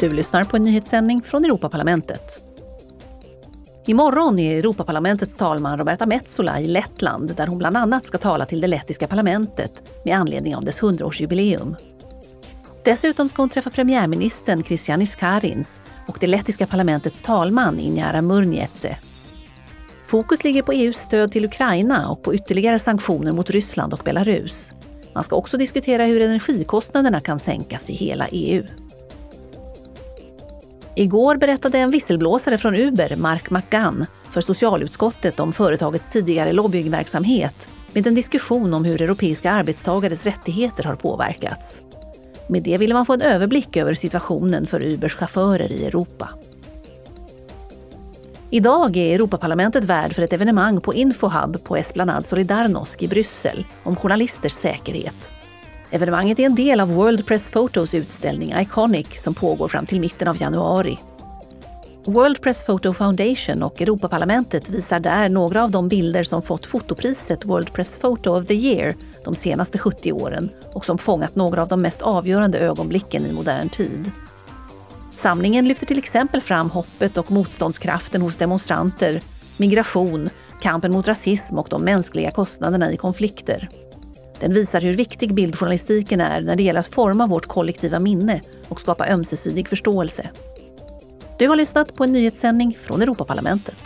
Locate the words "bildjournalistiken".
85.34-86.20